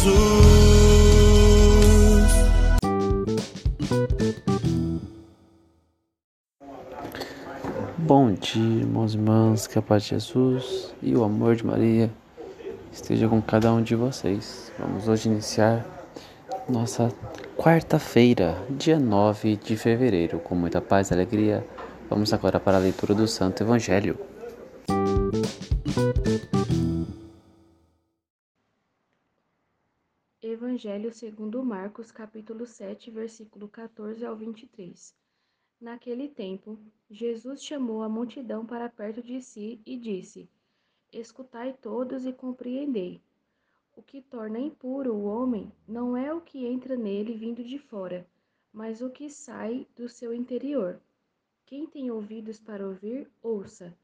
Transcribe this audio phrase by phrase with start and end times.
[0.00, 0.30] Jesus.
[7.98, 12.10] Bom dia, irmãos e irmãs, que a paz de Jesus e o amor de Maria
[12.90, 14.72] esteja com cada um de vocês.
[14.78, 15.84] Vamos hoje iniciar
[16.66, 17.12] nossa
[17.56, 21.64] quarta-feira, dia 9 de fevereiro, com muita paz e alegria.
[22.08, 24.18] Vamos agora para a leitura do Santo Evangelho.
[30.80, 35.14] Evangelho segundo Marcos, capítulo 7, versículo 14 ao 23.
[35.78, 36.78] Naquele tempo,
[37.10, 40.48] Jesus chamou a multidão para perto de si e disse:
[41.12, 43.20] Escutai todos e compreendei.
[43.94, 48.26] O que torna impuro o homem não é o que entra nele vindo de fora,
[48.72, 50.98] mas o que sai do seu interior.
[51.66, 53.94] Quem tem ouvidos para ouvir, ouça.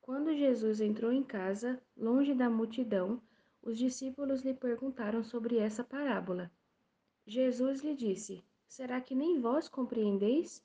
[0.00, 3.20] Quando Jesus entrou em casa, longe da multidão,
[3.62, 6.50] os discípulos lhe perguntaram sobre essa parábola.
[7.24, 10.60] Jesus lhe disse: Será que nem vós compreendeis?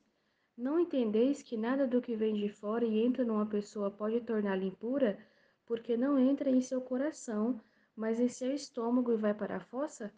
[0.57, 4.63] Não entendeis que nada do que vem de fora e entra numa pessoa pode torná-la
[4.63, 5.19] impura,
[5.63, 7.61] porque não entra em seu coração,
[7.95, 10.11] mas em seu estômago e vai para a fossa?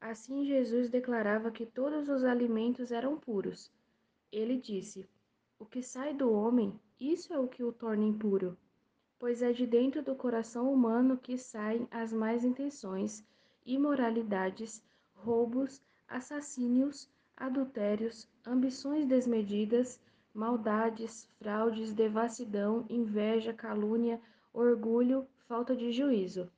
[0.00, 3.70] Assim Jesus declarava que todos os alimentos eram puros.
[4.32, 5.06] Ele disse:
[5.58, 8.56] O que sai do homem, isso é o que o torna impuro
[9.22, 13.24] pois é de dentro do coração humano que saem as más intenções,
[13.64, 14.82] imoralidades,
[15.14, 20.00] roubos, assassínios, adultérios, ambições desmedidas,
[20.34, 24.20] maldades, fraudes, devassidão, inveja, calúnia,
[24.52, 26.50] orgulho, falta de juízo.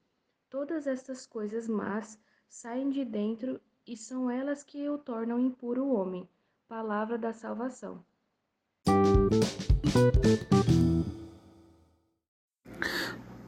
[0.49, 5.95] Todas estas coisas más saem de dentro e são elas que o tornam impuro o
[5.95, 6.27] homem.
[6.67, 8.03] Palavra da salvação.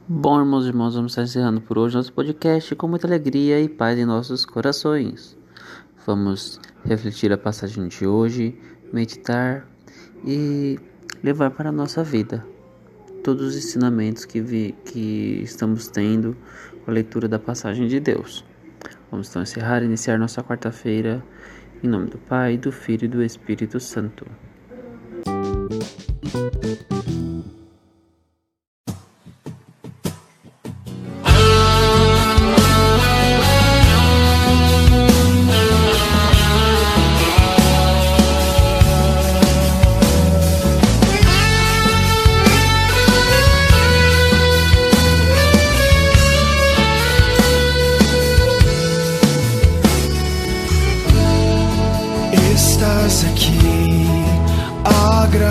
[0.09, 3.67] Bom, irmãos e irmãs, vamos estar encerrando por hoje nosso podcast com muita alegria e
[3.67, 5.37] paz em nossos corações.
[6.05, 8.57] Vamos refletir a passagem de hoje,
[8.93, 9.67] meditar
[10.25, 10.79] e
[11.21, 12.47] levar para a nossa vida
[13.21, 16.37] todos os ensinamentos que, vi, que estamos tendo
[16.85, 18.45] com a leitura da passagem de Deus.
[19.11, 21.21] Vamos então encerrar e iniciar nossa quarta-feira
[21.83, 24.25] em nome do Pai, do Filho e do Espírito Santo.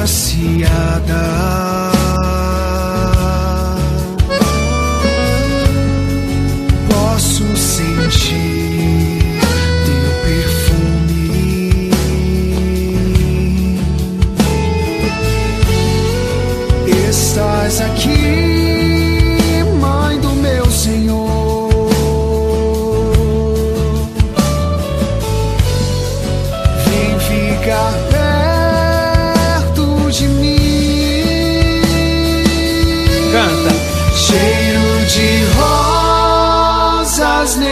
[0.06, 1.65] Agraciada.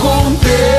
[0.00, 0.69] Conte.